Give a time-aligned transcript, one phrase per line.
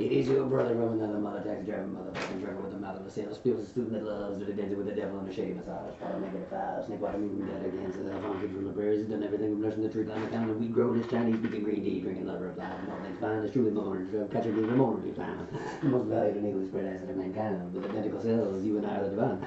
[0.00, 3.04] It is your brother from another mother, taxi driver, motherfucking driver with a mouth of
[3.04, 5.92] a sailor, spills his student that loves to dancing with the devil a shady massage.
[6.00, 9.06] Follow negative five, snake water moving dead against the funky from the prairies.
[9.06, 11.84] Done everything from nursing the tree, climbing down the we grow this Chinese, speaking green
[11.84, 14.08] tea, drinking lover of life, and all things fine is truly born.
[14.32, 15.46] Catcher gives more to time.
[15.82, 18.96] The most valued and equally spread acid of mankind, with identical cells, you and I
[18.96, 19.46] are the divine.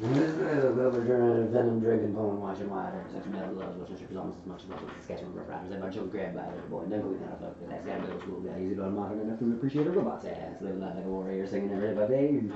[0.00, 3.04] A overturned venom drinking poem watching wider.
[3.12, 5.66] Such metal loves watching strippers almost as much as watching Saskatchewan Roughriders.
[5.66, 6.84] Everybody children grabbed by the boy.
[6.86, 8.60] Never we not a fuck with that guy middle school guy.
[8.62, 10.62] Easy to modern enough to appreciate a robot's ass.
[10.62, 12.48] Living life like a warrior, singing every day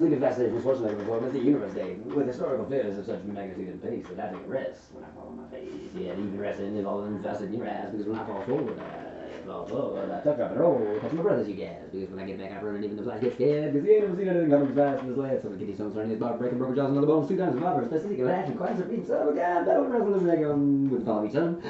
[0.00, 0.06] day.
[0.06, 3.82] Sleeping fascinating for Schwarzenegger performance the universe day with historical figures of such magnitude and
[3.82, 5.68] pace that I take a rest when I fall on my face.
[5.94, 10.10] Yeah, even resting invested in your ass because when I fall forward, I fall forward.
[10.10, 11.84] I touch up and roll, touch my brothers, you guys.
[11.92, 13.94] Because when I get back, I run and even the flies get scared because he
[13.94, 15.42] ain't never seen anything coming fast in his last.
[15.42, 17.74] So the kidney stones turning his bar, breaking broken jaws, another bones two times, my
[17.74, 20.90] first specific action, quite a beat, son of a gun, battle with wrestling leg on
[20.90, 21.62] with the follow me, son.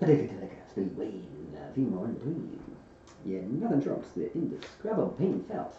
[0.00, 2.60] Addicted to the gas, speed, and a few more in between.
[3.26, 5.74] Yeah, nothing trumps the indescribable pain felt.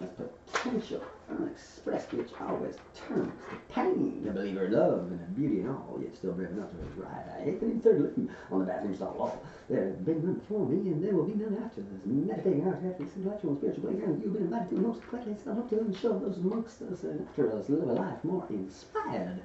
[0.00, 4.22] The potential unexpressed which always turns to pain.
[4.24, 6.96] The believer in love and in beauty and all, yet still brave enough to his
[6.96, 7.26] right.
[7.38, 9.42] I hate the third living on the bathroom stall wall.
[9.68, 11.82] There has been none before me, and there will be none after.
[11.82, 14.22] This meditating out after this intellectual and spiritual playground.
[14.22, 17.26] You've been invited to most quietly set up to and show those amongst us and
[17.28, 19.40] after us live a life more inspired.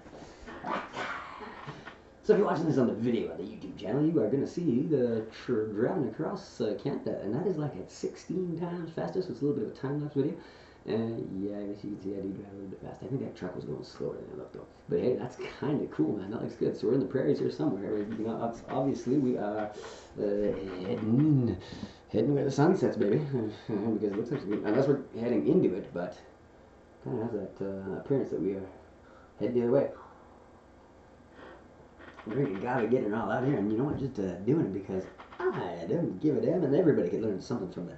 [2.25, 4.41] So if you're watching this on the video on the YouTube channel, you are going
[4.41, 9.21] to see the driving across uh, Canada, and that is like at 16 times faster,
[9.21, 10.33] so it's a little bit of a time-lapse video.
[10.87, 13.03] And yeah, I guess you can see I do drive a little bit fast.
[13.03, 14.65] I think that truck was going slower than I looked though.
[14.89, 16.31] But hey, that's kind of cool, man.
[16.31, 16.75] That looks good.
[16.75, 17.95] So we're in the prairies here somewhere.
[17.95, 19.69] You know, obviously we are
[20.19, 21.55] uh, heading,
[22.11, 23.17] heading where the sun sets, baby.
[23.67, 26.17] because it looks like unless we're heading into it, but
[27.03, 28.65] kind of has that uh, appearance that we are
[29.39, 29.89] heading the other way
[32.29, 33.99] drinking gotta get it all out here, and you know what?
[33.99, 35.03] Just uh, doing it because
[35.39, 37.93] I don't give a damn, and everybody can learn something from the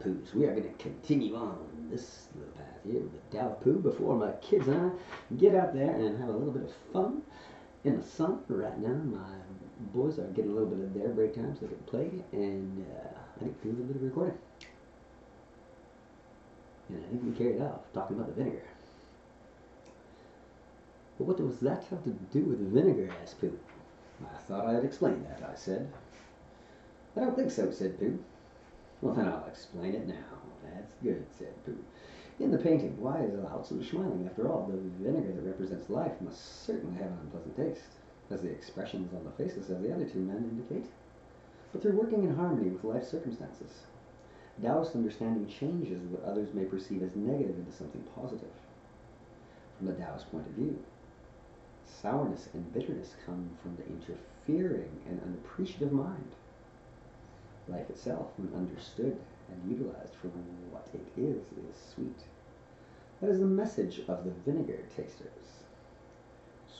[0.00, 0.22] Pooh.
[0.34, 1.58] We are going to continue on
[1.90, 5.94] this little path here with the Pooh before my kids and I get out there
[5.94, 7.22] and have a little bit of fun
[7.84, 8.40] in the sun.
[8.48, 9.34] Right now, my
[9.92, 12.86] boys are getting a little bit of their break time so they can play, and
[12.86, 14.38] uh, I think do a little bit of recording.
[16.88, 18.64] And I think we carried off talking about the vinegar.
[21.18, 23.10] But what does that have to do with vinegar?
[23.22, 23.58] asked Pooh.
[24.48, 25.92] Thought I had explained that, I said.
[27.14, 28.18] I don't think so, said Pooh.
[29.02, 30.14] Well, then I'll explain it now.
[30.64, 31.84] That's good, said Pooh.
[32.40, 34.26] In the painting, why is Lao-Tzu smiling?
[34.26, 37.90] After all, the vinegar that represents life must certainly have an unpleasant taste,
[38.30, 40.90] as the expressions on the faces of the other two men indicate.
[41.72, 43.82] But they're working in harmony with life's circumstances.
[44.62, 48.48] Taoist understanding changes what others may perceive as negative into something positive.
[49.76, 50.78] From the Taoist point of view,
[51.86, 53.86] sourness and bitterness come from the
[54.48, 56.32] interfering and unappreciative mind.
[57.68, 59.18] Life itself, when understood
[59.50, 60.28] and utilized for
[60.70, 62.20] what it is, is sweet.
[63.20, 65.64] That is the message of the vinegar tasters.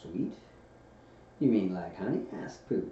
[0.02, 0.34] Sweet?
[1.40, 2.22] You mean like honey?
[2.42, 2.90] asked Pooh.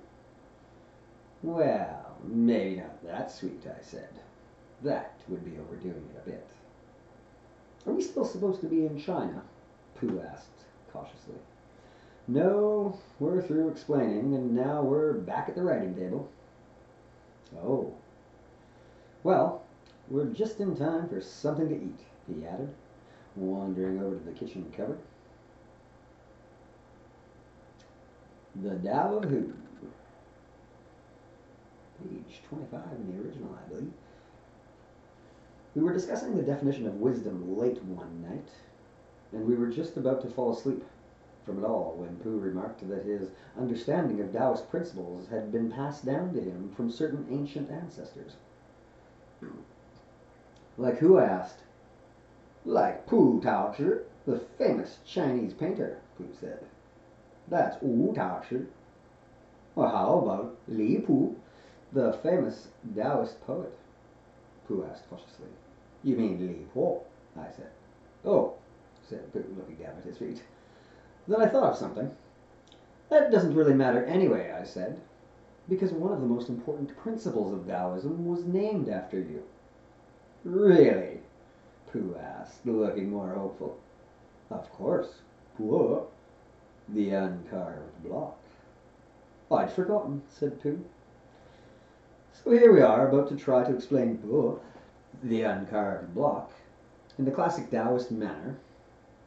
[1.43, 4.09] Well, maybe not that sweet, I said.
[4.83, 6.47] That would be overdoing it a bit.
[7.87, 9.43] Are we still supposed to be in China?
[9.95, 10.49] Pooh asked
[10.93, 11.37] cautiously.
[12.29, 16.29] No, we're through explaining, and now we're back at the writing table.
[17.57, 17.95] Oh.
[19.23, 19.63] Well,
[20.09, 22.75] we're just in time for something to eat, he added,
[23.37, 24.99] wandering over to the kitchen cupboard.
[28.57, 29.53] The Who.
[32.03, 33.93] Page 25 in the original, I believe.
[35.75, 38.49] We were discussing the definition of wisdom late one night,
[39.33, 40.83] and we were just about to fall asleep
[41.47, 46.05] from it all when Pooh remarked that his understanding of Taoist principles had been passed
[46.05, 48.33] down to him from certain ancient ancestors.
[50.77, 51.61] Like who asked?
[52.65, 56.67] Like Pu Taoshi, the famous Chinese painter, Pooh said.
[57.49, 58.67] That's Wu Taoshi.
[59.77, 61.37] Well, how about Li Pooh,
[61.93, 63.73] the famous Taoist poet?
[64.67, 65.47] Pooh asked cautiously.
[66.03, 67.05] You mean Li Po,
[67.37, 67.71] I said.
[68.25, 68.55] Oh,
[69.09, 70.43] said Pooh, looking down at his feet.
[71.29, 72.11] Then I thought of something.
[73.09, 75.01] That doesn't really matter anyway, I said,
[75.69, 79.43] because one of the most important principles of Taoism was named after you.
[80.45, 81.21] Really?
[81.93, 83.79] Pooh asked, looking more hopeful.
[84.51, 85.21] Of course.
[85.57, 86.03] Pooh.
[86.89, 88.39] The uncarved block.
[89.51, 90.85] I'd forgotten, said Pooh.
[92.33, 94.61] So here we are, about to try to explain Pooh,
[95.23, 96.53] the uncarved block,
[97.19, 98.59] in the classic Taoist manner,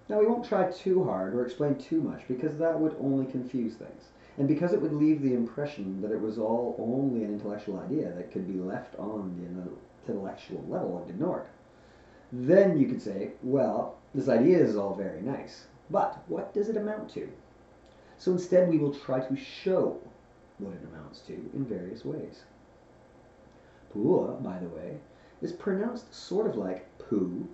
[0.10, 3.76] now, we won't try too hard or explain too much because that would only confuse
[3.76, 4.10] things.
[4.40, 8.12] and because it would leave the impression that it was all only an intellectual idea
[8.14, 11.46] that could be left on the intellectual level and ignored.
[12.32, 16.78] Then you could say, well, this idea is all very nice, but what does it
[16.78, 17.30] amount to?
[18.18, 20.00] So instead, we will try to show
[20.58, 22.44] what it amounts to in various ways.
[23.94, 24.98] Pu'ua, by the way,
[25.42, 27.48] is pronounced sort of like poo,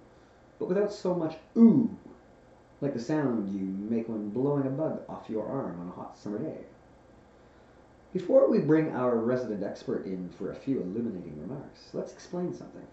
[0.60, 1.90] but without so much ooh,
[2.86, 6.16] like the sound you make when blowing a bug off your arm on a hot
[6.16, 6.60] summer day.
[8.14, 12.86] Before we bring our resident expert in for a few illuminating remarks, let's explain something.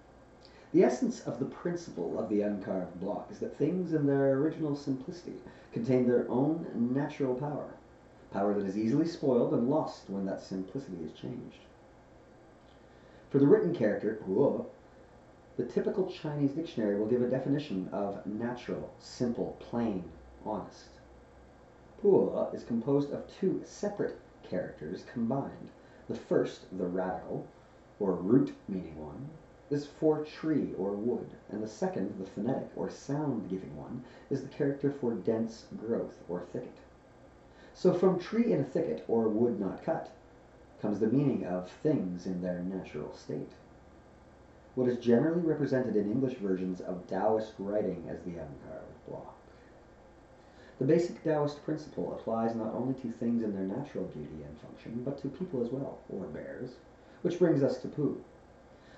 [0.72, 4.74] The essence of the principle of the uncarved block is that things in their original
[4.74, 5.36] simplicity
[5.74, 7.74] contain their own natural power,
[8.32, 11.58] power that is easily spoiled and lost when that simplicity is changed.
[13.28, 14.64] For the written character, huo,
[15.62, 20.02] the typical Chinese dictionary will give a definition of natural, simple, plain,
[20.44, 20.88] honest.
[22.02, 25.68] Pu'ua is composed of two separate characters combined.
[26.08, 27.46] The first, the radical,
[28.00, 29.30] or root meaning one,
[29.70, 34.42] is for tree or wood, and the second, the phonetic or sound giving one, is
[34.42, 36.74] the character for dense growth or thicket.
[37.72, 40.10] So from tree in a thicket or wood not cut
[40.80, 43.52] comes the meaning of things in their natural state.
[44.74, 48.40] What is generally represented in English versions of Taoist writing as the
[49.06, 49.36] block.
[50.78, 55.02] The basic Taoist principle applies not only to things in their natural beauty and function,
[55.04, 56.70] but to people as well, or bears,
[57.20, 58.22] which brings us to Pooh,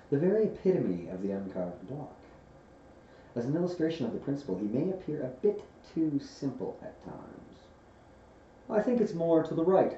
[0.09, 2.15] the very epitome of the uncarved block.
[3.35, 5.61] As an illustration of the principle, he may appear a bit
[5.93, 7.59] too simple at times.
[8.69, 9.97] I think it's more to the right,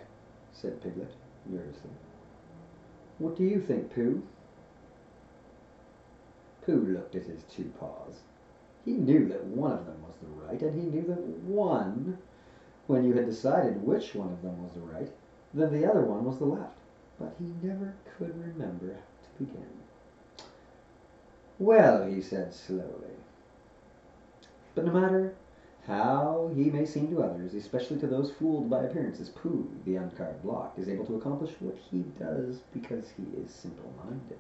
[0.52, 1.14] said Piglet,
[1.46, 1.92] nervously.
[3.20, 4.24] What do you think, Pooh?
[6.68, 8.20] Pooh looked at his two paws.
[8.84, 12.18] He knew that one of them was the right, and he knew that one,
[12.88, 15.10] when you had decided which one of them was the right,
[15.54, 16.78] then the other one was the left.
[17.18, 19.70] But he never could remember how to begin.
[21.58, 23.16] Well, he said slowly,
[24.76, 25.36] but no matter
[25.86, 30.44] how he may seem to others, especially to those fooled by appearances, Pooh, the uncarved
[30.44, 34.38] block, is able to accomplish what he does because he is simple-minded.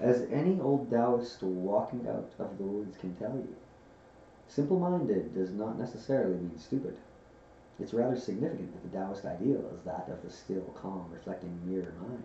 [0.00, 3.56] As any old Taoist walking out of the woods can tell you,
[4.46, 6.96] simple-minded does not necessarily mean stupid.
[7.80, 11.94] It's rather significant that the Taoist ideal is that of the still, calm, reflecting mirror
[12.00, 12.22] mind,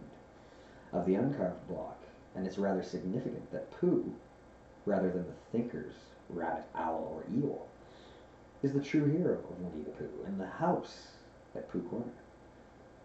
[0.91, 1.97] of the uncarved block,
[2.35, 4.13] and it's rather significant that Pooh,
[4.85, 5.95] rather than the thinker's
[6.29, 7.65] rabbit, owl, or Eeyore,
[8.61, 11.07] is the true hero of Winnie the Pooh and the house
[11.55, 12.05] at Pooh Corner.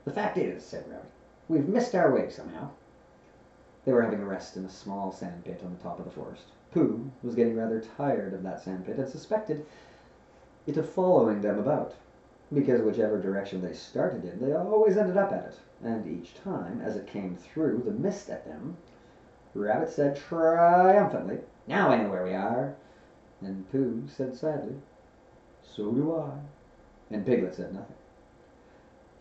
[0.04, 1.10] The fact is, said Rabbit,
[1.48, 2.70] we've missed our way somehow.
[3.84, 6.10] They were having a rest in a small sand pit on the top of the
[6.10, 6.44] forest.
[6.72, 9.64] Pooh was getting rather tired of that sand pit and suspected
[10.66, 11.94] it of following them about,
[12.52, 16.80] because whichever direction they started in, they always ended up at it, and each time,
[16.82, 18.76] as it came through the mist at them,
[19.54, 22.74] Rabbit said triumphantly, Now I know where we are.
[23.40, 24.74] And Pooh said sadly,
[25.62, 26.32] So do I.
[27.10, 27.96] And Piglet said nothing.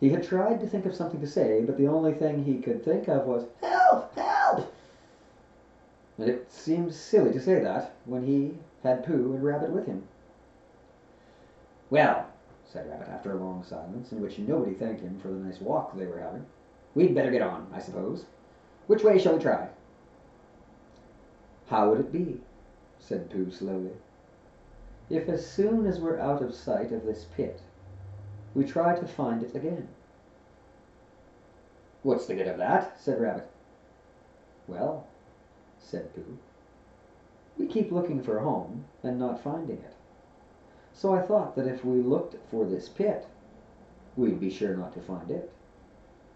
[0.00, 2.84] He had tried to think of something to say, but the only thing he could
[2.84, 4.14] think of was, Help!
[6.18, 10.08] And it seemed silly to say that when he had Pooh and Rabbit with him.
[11.90, 12.26] Well,
[12.66, 15.96] said Rabbit after a long silence, in which nobody thanked him for the nice walk
[15.96, 16.44] they were having,
[16.94, 18.26] we'd better get on, I suppose.
[18.88, 19.68] Which way shall we try?
[21.68, 22.40] How would it be,
[22.98, 23.92] said Pooh slowly,
[25.08, 27.60] if as soon as we're out of sight of this pit,
[28.54, 29.88] we try to find it again?
[32.02, 33.00] What's the good of that?
[33.00, 33.48] said Rabbit.
[34.66, 35.06] Well,
[35.88, 36.38] said Pooh,
[37.56, 39.94] we keep looking for home and not finding it.
[40.92, 43.26] So I thought that if we looked for this pit,
[44.16, 45.50] we'd be sure not to find it,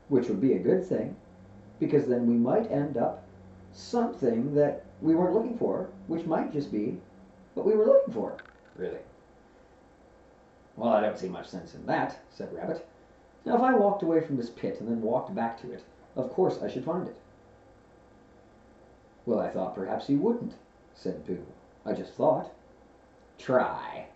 [0.09, 1.17] which would be a good thing,
[1.81, 3.25] because then we might end up
[3.73, 6.99] something that we weren't looking for, which might just be
[7.55, 8.37] what we were looking for.
[8.77, 9.01] Really?
[10.77, 12.87] Well, I don't see much sense in that, said Rabbit.
[13.45, 15.83] Now, if I walked away from this pit and then walked back to it,
[16.17, 17.17] of course I should find it.
[19.27, 20.55] Well, I thought perhaps you wouldn't,
[20.95, 21.45] said Pooh.
[21.85, 22.53] I just thought.
[23.39, 24.07] Try,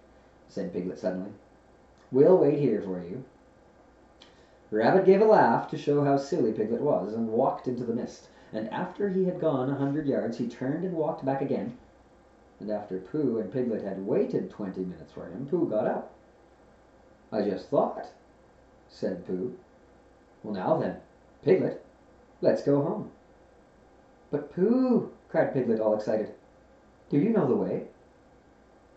[0.49, 1.31] said Piglet suddenly.
[2.11, 3.25] We'll wait here for you.
[4.71, 8.29] Rabbit gave a laugh to show how silly Piglet was, and walked into the mist
[8.53, 11.77] and after he had gone a hundred yards he turned and walked back again,
[12.61, 16.15] and after Pooh and Piglet had waited twenty minutes for him, Pooh got up.
[17.33, 18.07] I just thought,
[18.89, 19.55] said Pooh.
[20.43, 20.97] Well, now then,
[21.45, 21.85] Piglet,
[22.41, 23.11] let's go home.
[24.31, 26.35] But Pooh, cried Piglet, all excited,
[27.11, 27.85] do you know the way?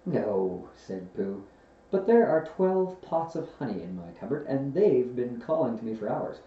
[0.05, 1.43] No, said Pooh.
[1.91, 5.85] But there are twelve pots of honey in my cupboard, and they've been calling to
[5.85, 6.37] me for hours.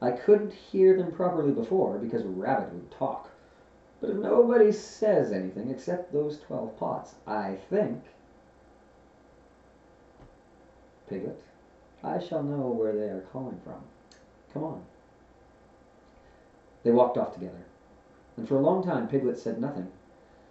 [0.00, 3.30] I couldn't hear them properly before because Rabbit would talk.
[4.00, 8.04] But if nobody says anything except those twelve pots, I think.
[11.08, 11.42] Piglet,
[12.04, 13.82] I shall know where they are calling from.
[14.52, 14.84] Come on.
[16.84, 17.64] They walked off together,
[18.38, 19.88] and for a long time Piglet said nothing,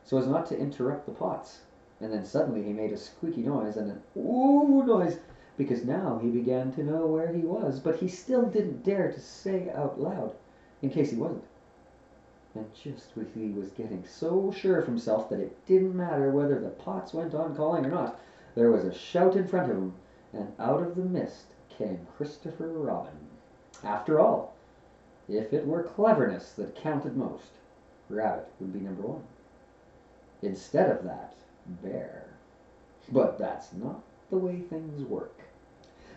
[0.03, 1.61] so as not to interrupt the pots.
[2.01, 5.17] And then suddenly he made a squeaky noise and an ooh noise,
[5.57, 9.19] because now he began to know where he was, but he still didn't dare to
[9.19, 10.35] say out loud,
[10.81, 11.45] in case he wasn't.
[12.53, 16.59] And just when he was getting so sure of himself that it didn't matter whether
[16.59, 18.19] the pots went on calling or not,
[18.53, 19.93] there was a shout in front of him,
[20.33, 23.13] and out of the mist came Christopher Robin.
[23.83, 24.55] After all,
[25.29, 27.51] if it were cleverness that counted most,
[28.09, 29.23] Rabbit would be number one.
[30.41, 31.33] Instead of that,
[31.83, 32.25] Bear.
[33.11, 35.39] But that's not the way things work.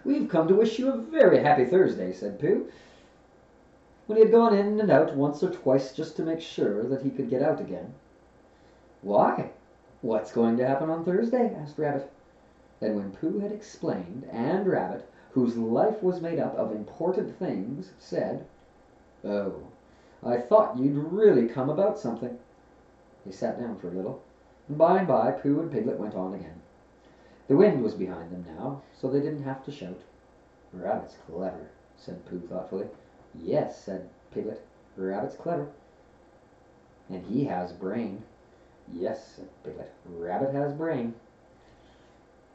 [0.05, 2.71] We've come to wish you a very happy Thursday, said Pooh,
[4.07, 7.03] when he had gone in and out once or twice just to make sure that
[7.03, 7.95] he could get out again.
[9.03, 9.51] Why?
[10.03, 11.55] What's going to happen on Thursday?
[11.55, 12.11] asked Rabbit.
[12.81, 17.93] Then when Pooh had explained, and Rabbit, whose life was made up of important things,
[17.99, 18.47] said,
[19.25, 19.63] Oh,
[20.23, 22.39] I thought you'd really come about something.
[23.25, 24.23] They sat down for a little,
[24.69, 26.61] and by and by Pooh and Piglet went on again.
[27.49, 30.01] The wind was behind them now, so they didn't have to shout.
[30.73, 32.87] Rabbit's clever, said Pooh thoughtfully.
[33.35, 34.63] Yes, said Piglet,
[34.97, 35.69] Rabbit's clever.
[37.09, 38.23] And he has brain.
[38.93, 41.15] Yes, said Piglet, Rabbit has brain.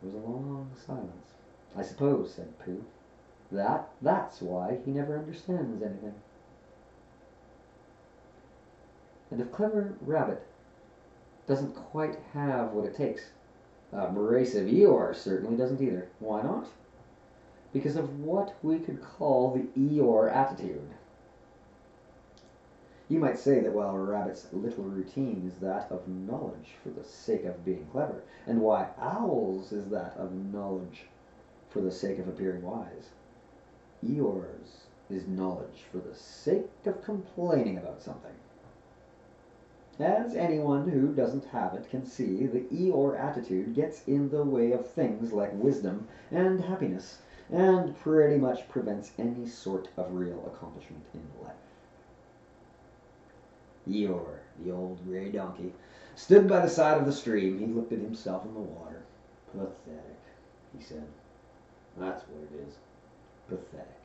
[0.02, 1.34] There was a long silence.
[1.76, 2.84] I suppose, said Pooh,
[3.52, 6.14] that that's why he never understands anything.
[9.32, 10.46] And if clever Rabbit
[11.48, 13.30] doesn't quite have what it takes,
[13.94, 16.10] uh, abrasive Eeyore certainly doesn't either.
[16.20, 16.68] Why not?
[17.74, 20.90] Because of what we could call the Eeyore attitude.
[23.08, 27.46] You might say that while Rabbit's little routine is that of knowledge for the sake
[27.46, 31.06] of being clever, and why Owl's is that of knowledge
[31.70, 33.10] for the sake of appearing wise,
[34.04, 38.32] Eeyore's is knowledge for the sake of complaining about something.
[40.00, 44.74] As anyone who doesn't have it can see, the Eeyore attitude gets in the way
[44.74, 51.06] of things like wisdom and happiness, and pretty much prevents any sort of real accomplishment
[51.14, 51.56] in life.
[53.88, 55.72] Eeyore, the old grey donkey,
[56.16, 57.60] stood by the side of the stream.
[57.60, 59.04] He looked at himself in the water.
[59.52, 60.20] Pathetic,
[60.78, 61.08] he said.
[61.98, 62.76] That's what it is.
[63.48, 64.02] Pathetic.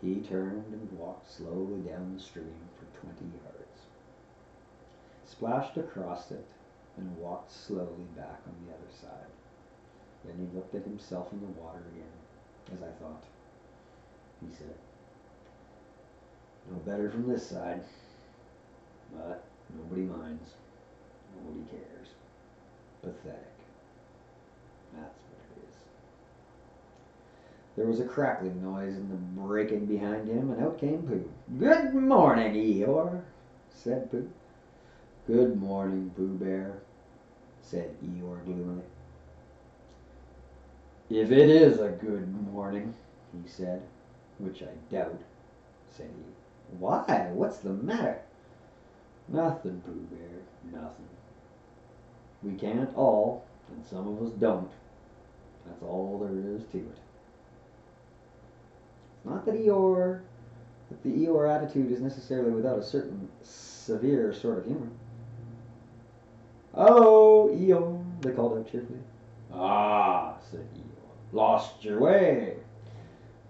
[0.00, 3.57] He turned and walked slowly down the stream for twenty yards,
[5.38, 6.44] splashed across it,
[6.96, 9.30] and walked slowly back on the other side.
[10.24, 13.22] Then he looked at himself in the water again, as I thought.
[14.40, 14.74] He said,
[16.70, 17.82] No better from this side.
[19.14, 19.44] But
[19.76, 20.50] nobody minds.
[21.36, 22.08] Nobody cares.
[23.00, 23.54] Pathetic.
[24.94, 25.74] That's what it is.
[27.76, 31.30] There was a crackling noise in the breaking behind him, and out came Pooh.
[31.58, 33.22] Good morning, Eeyore,
[33.70, 34.28] said Pooh.
[35.28, 36.78] Good morning, Pooh Bear,
[37.60, 38.82] said Eeyore gloomily.
[41.10, 42.94] If it is a good morning,
[43.34, 43.82] he said,
[44.38, 45.20] which I doubt,
[45.90, 46.76] said he.
[46.78, 47.28] Why?
[47.34, 48.22] What's the matter?
[49.28, 51.08] Nothing, Pooh Bear, nothing.
[52.42, 54.70] We can't all, and some of us don't.
[55.66, 56.98] That's all there is to it.
[59.18, 60.22] It's not that Eeyore,
[60.88, 64.88] that the Eeyore attitude is necessarily without a certain severe sort of humor.
[66.80, 69.00] Oh, Eeyore, they called out cheerfully.
[69.52, 72.54] Ah, said Eeyore, lost your way.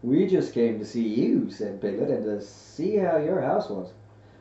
[0.02, 3.92] We just came to see you, said Piglet, and to see how your house was.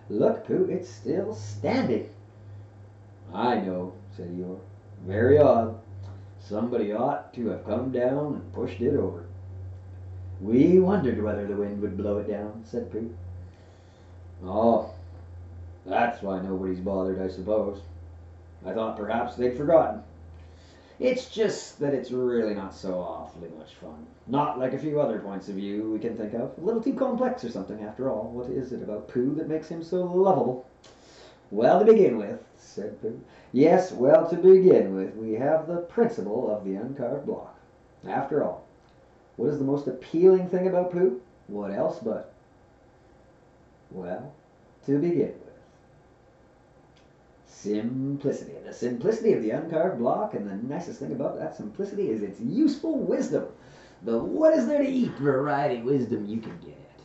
[0.09, 2.09] Look, Pooh, it's still standing.
[3.33, 4.59] I know, said Eeyore.
[5.05, 5.77] Very odd.
[6.39, 9.25] Somebody ought to have come down and pushed it over.
[10.39, 13.13] We wondered whether the wind would blow it down, said Pooh.
[14.45, 14.91] Oh,
[15.85, 17.81] that's why nobody's bothered, I suppose.
[18.65, 20.03] I thought perhaps they'd forgotten.
[20.99, 24.07] It's just that it's really not so awfully much fun.
[24.25, 26.57] Not like a few other points of view we can think of.
[26.57, 28.31] A little too complex or something, after all.
[28.31, 30.65] What is it about Pooh that makes him so lovable?
[31.51, 33.21] Well, to begin with, said Pooh.
[33.53, 37.57] Yes, well, to begin with, we have the principle of the uncarved block.
[38.07, 38.65] After all,
[39.35, 41.21] what is the most appealing thing about Pooh?
[41.47, 42.33] What else but?
[43.91, 44.33] Well,
[44.87, 45.46] to begin with,
[47.67, 48.53] Simplicity.
[48.65, 52.39] The simplicity of the uncarved block, and the nicest thing about that simplicity is its
[52.39, 53.45] useful wisdom.
[54.03, 57.01] The what is there to eat variety wisdom you can get at.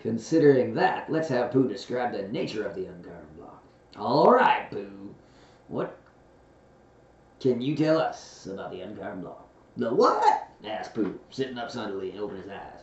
[0.00, 3.62] Considering that, let's have Pooh describe the nature of the uncarved block.
[3.98, 5.14] All right, Pooh.
[5.68, 5.98] What
[7.40, 9.48] can you tell us about the uncarved block?
[9.76, 10.48] The what?
[10.64, 12.82] asked Pooh, sitting up suddenly and opening his eyes.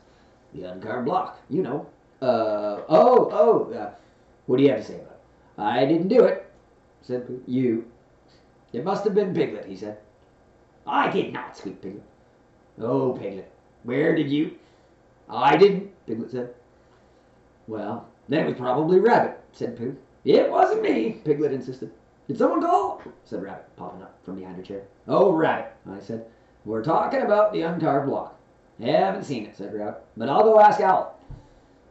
[0.53, 1.87] The uncarved block, you know.
[2.21, 3.93] Uh, oh, oh, uh,
[4.47, 5.61] what do you have to say about it?
[5.61, 6.46] I didn't do it,
[7.07, 7.41] said Pooh.
[7.47, 7.85] You.
[8.73, 9.97] It must have been Piglet, he said.
[10.85, 12.03] I did not, squeaked Piglet.
[12.81, 13.49] Oh, Piglet,
[13.83, 14.55] where did you?
[15.29, 16.53] I didn't, Piglet said.
[17.67, 19.95] Well, then it was probably Rabbit, said Pooh.
[20.25, 21.91] It wasn't me, Piglet insisted.
[22.27, 23.01] Did someone call?
[23.23, 24.83] said Rabbit, popping up from behind her chair.
[25.07, 26.25] Oh, Rabbit, I said.
[26.65, 28.37] We're talking about the uncarved block.
[28.81, 31.17] Haven't seen it, said Rabbit, but I'll go ask Owl.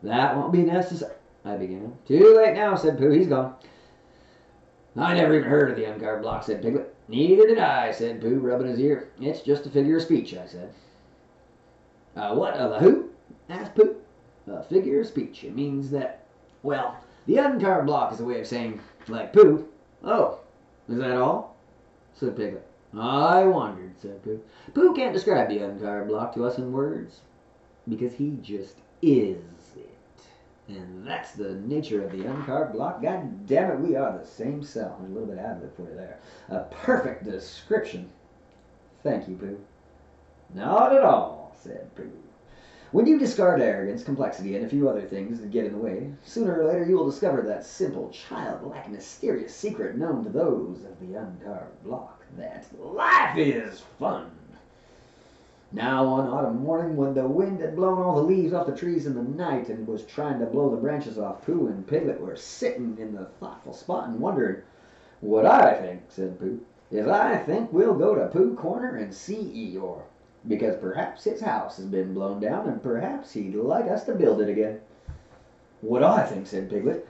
[0.02, 1.96] That won't be necessary, I began.
[2.06, 3.10] Too late now, said Pooh.
[3.10, 3.54] He's gone.
[4.98, 6.94] I never even heard of the uncarved block, said Piglet.
[7.08, 9.10] Neither did I, said Pooh, rubbing his ear.
[9.20, 10.72] It's just a figure of speech, I said.
[12.16, 13.10] Uh, what of a who?
[13.48, 13.96] asked Pooh.
[14.46, 15.44] A figure of speech.
[15.44, 16.24] It means that,
[16.62, 19.68] well, the uncarved block is a way of saying, like Pooh.
[20.02, 20.40] Oh,
[20.88, 21.56] is that all?
[22.14, 22.66] said Piglet.
[22.98, 24.40] I wondered, said Pooh.
[24.72, 27.20] Pooh can't describe the uncarved block to us in words
[27.88, 29.42] because he just is.
[30.68, 33.00] And that's the nature of the uncarved block.
[33.00, 35.00] God damn it, we are the same cell.
[35.00, 36.18] A little bit out of it for you there.
[36.48, 38.10] A perfect description.
[39.02, 39.60] Thank you, Pooh.
[40.54, 42.10] Not at all, said Pooh.
[42.92, 46.12] When you discard arrogance, complexity, and a few other things that get in the way,
[46.24, 50.98] sooner or later you will discover that simple, childlike, mysterious secret known to those of
[51.00, 54.30] the uncarved block that life is fun.
[55.72, 59.04] Now, one autumn morning, when the wind had blown all the leaves off the trees
[59.06, 62.36] in the night and was trying to blow the branches off, Pooh and Piglet were
[62.36, 64.62] sitting in the thoughtful spot and wondering.
[65.20, 69.74] What I think, said Pooh, is I think we'll go to Pooh Corner and see
[69.76, 70.02] Eeyore,
[70.46, 74.40] because perhaps his house has been blown down and perhaps he'd like us to build
[74.40, 74.80] it again.
[75.80, 77.06] What I think, said Piglet,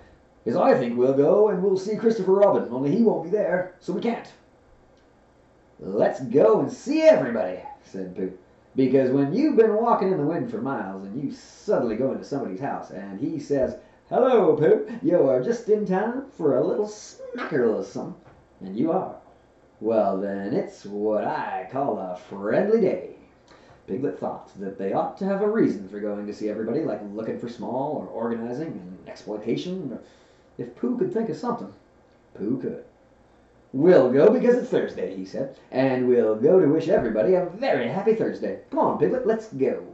[0.47, 3.75] is I think we'll go and we'll see Christopher Robin, only he won't be there,
[3.81, 4.33] so we can't.
[5.79, 8.33] Let's go and see everybody, said Pooh.
[8.77, 12.25] Because when you've been walking in the wind for miles and you suddenly go into
[12.25, 13.79] somebody's house and he says,
[14.11, 18.15] Hello, Pooh, you are just in time for a little smackerel
[18.61, 19.17] and you are.
[19.81, 23.17] Well, then it's what I call a friendly day.
[23.87, 27.01] Piglet thought that they ought to have a reason for going to see everybody, like
[27.13, 29.99] looking for small or organizing and expotition.
[30.59, 31.73] If Pooh could think of something,
[32.35, 32.85] Pooh could.
[33.77, 37.89] We'll go because it's Thursday, he said, and we'll go to wish everybody a very
[37.89, 38.61] happy Thursday.
[38.71, 39.85] Come on, Piglet, let's go.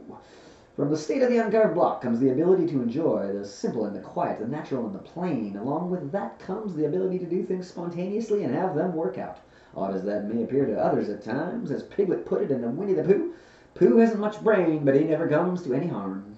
[0.77, 3.93] From the state of the uncarved block comes the ability to enjoy the simple and
[3.93, 5.57] the quiet, the natural and the plain.
[5.57, 9.39] Along with that comes the ability to do things spontaneously and have them work out.
[9.75, 12.69] Odd as that may appear to others at times, as Piglet put it in the
[12.69, 13.33] Winnie the Pooh,
[13.75, 16.37] Pooh hasn't much brain, but he never comes to any harm.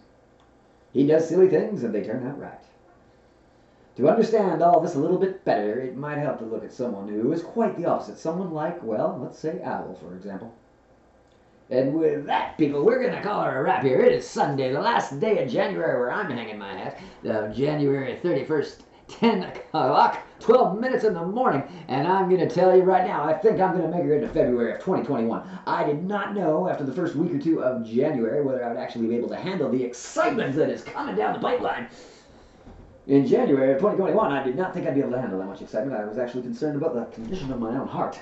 [0.94, 2.64] He does silly things and they turn out right.
[3.98, 7.08] To understand all this a little bit better, it might help to look at someone
[7.08, 8.18] who is quite the opposite.
[8.18, 10.54] Someone like, well, let's say Owl, for example.
[11.70, 14.02] And with that, people, we're going to call her a wrap here.
[14.02, 17.00] It is Sunday, the last day of January where I'm hanging my hat.
[17.28, 21.64] Uh, January 31st, 10 o'clock, 12 minutes in the morning.
[21.88, 24.16] And I'm going to tell you right now, I think I'm going to make her
[24.16, 25.42] into February of 2021.
[25.66, 28.78] I did not know after the first week or two of January whether I would
[28.78, 31.88] actually be able to handle the excitement that is coming down the pipeline.
[33.08, 35.62] In January of 2021, I did not think I'd be able to handle that much
[35.62, 35.96] excitement.
[36.00, 38.20] I was actually concerned about the condition of my own heart.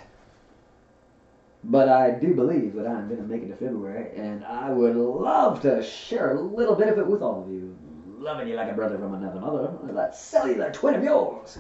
[1.63, 4.97] But I do believe that I'm going to make it to February, and I would
[4.97, 7.77] love to share a little bit of it with all of you.
[8.17, 11.59] Loving you like a brother from another mother, that cellular twin of yours.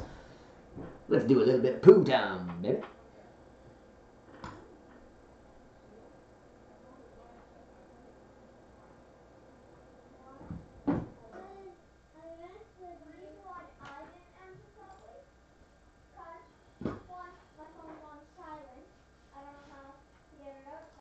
[1.07, 2.81] Let's do a little bit of poo time, baby.